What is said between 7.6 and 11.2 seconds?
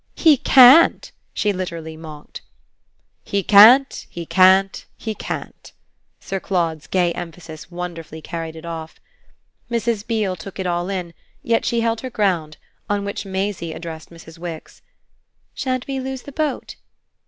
wonderfully carried it off. Mrs. Beale took it all in,